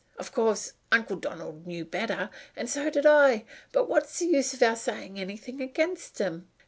[0.17, 4.63] Of course, Uncle Donald knew better, and so did I; but what's the use of
[4.63, 6.49] our saying anything against him?